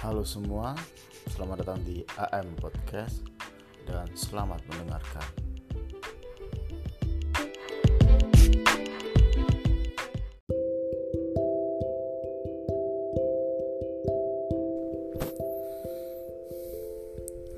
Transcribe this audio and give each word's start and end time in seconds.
Halo 0.00 0.24
semua, 0.24 0.72
selamat 1.28 1.60
datang 1.60 1.84
di 1.84 2.00
AM 2.16 2.56
Podcast 2.56 3.20
dan 3.84 4.08
selamat 4.16 4.64
mendengarkan. 4.72 5.28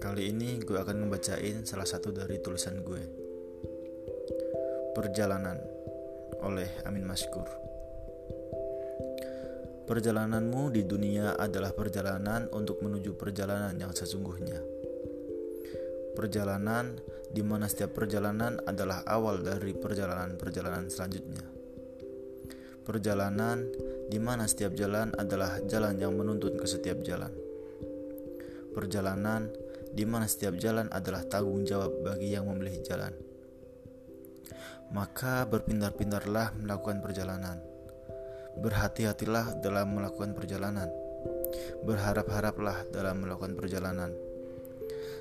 Kali 0.03 0.35
ini 0.35 0.59
gue 0.67 0.75
akan 0.83 1.07
membacain 1.07 1.63
salah 1.63 1.87
satu 1.87 2.11
dari 2.11 2.43
tulisan 2.43 2.83
gue. 2.83 3.03
Perjalanan 4.99 5.63
oleh 6.43 6.67
Amin 6.91 7.07
Maskur. 7.07 7.72
Perjalananmu 9.83 10.71
di 10.71 10.87
dunia 10.87 11.35
adalah 11.35 11.75
perjalanan 11.75 12.47
untuk 12.55 12.79
menuju 12.87 13.19
perjalanan 13.19 13.75
yang 13.75 13.91
sesungguhnya. 13.91 14.63
Perjalanan 16.15 17.03
di 17.33 17.43
mana 17.43 17.67
setiap 17.67 17.97
perjalanan 17.97 18.63
adalah 18.63 19.03
awal 19.09 19.43
dari 19.43 19.75
perjalanan-perjalanan 19.75 20.87
selanjutnya. 20.87 21.43
Perjalanan 22.87 23.67
di 24.07 24.19
mana 24.23 24.47
setiap 24.47 24.77
jalan 24.79 25.11
adalah 25.19 25.59
jalan 25.67 25.99
yang 25.99 26.15
menuntun 26.15 26.61
ke 26.61 26.67
setiap 26.69 27.03
jalan. 27.03 27.35
Perjalanan 28.77 29.51
di 29.91 30.05
mana 30.07 30.31
setiap 30.31 30.55
jalan 30.63 30.93
adalah 30.95 31.27
tanggung 31.27 31.67
jawab 31.67 32.07
bagi 32.07 32.31
yang 32.31 32.47
memilih 32.47 32.79
jalan. 32.87 33.13
Maka 34.93 35.49
berpindah-pindahlah 35.49 36.55
melakukan 36.61 37.01
perjalanan. 37.01 37.72
Berhati-hatilah 38.59 39.63
dalam 39.63 39.97
melakukan 39.97 40.37
perjalanan. 40.37 40.91
Berharap-haraplah 41.85 42.89
dalam 42.93 43.25
melakukan 43.25 43.57
perjalanan. 43.57 44.13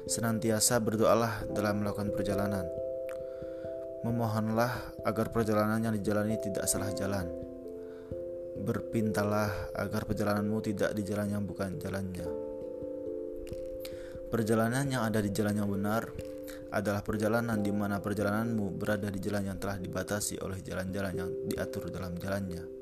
Senantiasa 0.10 0.82
berdoalah 0.82 1.46
dalam 1.54 1.86
melakukan 1.86 2.10
perjalanan. 2.12 2.66
Memohonlah 4.02 4.98
agar 5.06 5.30
perjalanan 5.30 5.78
yang 5.78 5.94
dijalani 5.94 6.42
tidak 6.42 6.66
salah 6.66 6.90
jalan. 6.98 7.30
Berpintalah 8.62 9.78
agar 9.78 10.10
perjalananmu 10.10 10.58
tidak 10.66 10.98
di 10.98 11.06
jalan 11.06 11.30
yang 11.38 11.44
bukan 11.46 11.78
jalannya. 11.78 12.26
Perjalanan 14.32 14.90
yang 14.90 15.04
ada 15.06 15.22
di 15.22 15.30
jalan 15.30 15.60
yang 15.60 15.70
benar 15.70 16.08
adalah 16.72 17.04
perjalanan 17.04 17.60
di 17.60 17.70
mana 17.70 18.00
perjalananmu 18.00 18.80
berada 18.80 19.12
di 19.12 19.20
jalan 19.20 19.54
yang 19.54 19.58
telah 19.60 19.76
dibatasi 19.76 20.40
oleh 20.40 20.64
jalan-jalan 20.64 21.14
yang 21.14 21.30
diatur 21.52 21.92
dalam 21.92 22.16
jalannya. 22.16 22.81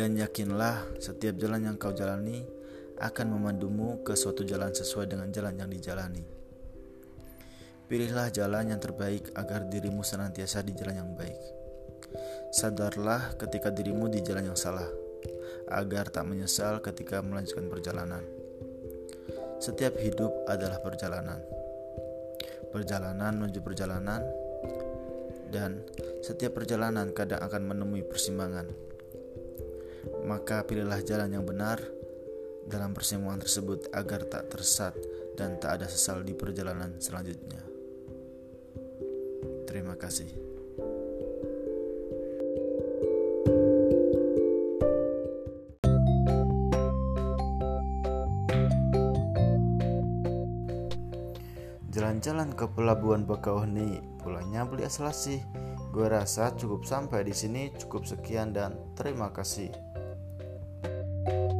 Dan 0.00 0.16
yakinlah 0.16 0.96
setiap 0.96 1.36
jalan 1.36 1.68
yang 1.68 1.76
kau 1.76 1.92
jalani 1.92 2.40
akan 3.04 3.36
memandumu 3.36 4.00
ke 4.00 4.16
suatu 4.16 4.48
jalan 4.48 4.72
sesuai 4.72 5.12
dengan 5.12 5.28
jalan 5.28 5.60
yang 5.60 5.68
dijalani. 5.68 6.24
Pilihlah 7.84 8.32
jalan 8.32 8.72
yang 8.72 8.80
terbaik 8.80 9.28
agar 9.36 9.68
dirimu 9.68 10.00
senantiasa 10.00 10.64
di 10.64 10.72
jalan 10.72 11.04
yang 11.04 11.12
baik. 11.12 11.36
Sadarlah 12.48 13.36
ketika 13.36 13.68
dirimu 13.68 14.08
di 14.08 14.24
jalan 14.24 14.48
yang 14.48 14.56
salah, 14.56 14.88
agar 15.68 16.08
tak 16.08 16.24
menyesal 16.24 16.80
ketika 16.80 17.20
melanjutkan 17.20 17.68
perjalanan. 17.68 18.24
Setiap 19.60 20.00
hidup 20.00 20.32
adalah 20.48 20.80
perjalanan. 20.80 21.44
Perjalanan 22.72 23.36
menuju 23.36 23.60
perjalanan 23.60 24.24
dan 25.52 25.84
setiap 26.24 26.56
perjalanan 26.56 27.12
kadang 27.12 27.44
akan 27.44 27.68
menemui 27.68 28.00
persimpangan. 28.00 28.89
Maka 30.30 30.62
pilihlah 30.62 31.02
jalan 31.02 31.34
yang 31.34 31.42
benar 31.42 31.82
dalam 32.70 32.94
persimpangan 32.94 33.42
tersebut 33.42 33.90
agar 33.90 34.30
tak 34.30 34.46
tersesat 34.46 34.94
dan 35.34 35.58
tak 35.58 35.82
ada 35.82 35.90
sesal 35.90 36.22
di 36.22 36.38
perjalanan 36.38 37.02
selanjutnya. 37.02 37.58
Terima 39.66 39.98
kasih. 39.98 40.30
Jalan-jalan 51.90 52.54
ke 52.54 52.70
pelabuhan 52.70 53.26
Bakauheni, 53.26 53.98
pulangnya 54.22 54.62
beli 54.62 54.86
Selasih. 54.86 55.42
Gue 55.90 56.06
rasa 56.06 56.54
cukup 56.54 56.86
sampai 56.86 57.26
di 57.26 57.34
sini, 57.34 57.74
cukup 57.74 58.06
sekian 58.06 58.54
dan 58.54 58.78
terima 58.94 59.34
kasih. 59.34 59.90
you 61.26 61.59